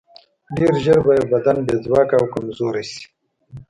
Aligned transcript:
ډېر 0.57 0.73
ژر 0.83 0.99
به 1.05 1.11
یې 1.17 1.23
بدن 1.31 1.57
بې 1.65 1.75
ځواکه 1.85 2.15
او 2.19 2.25
کمزوری 2.33 2.83
شي. 2.89 3.01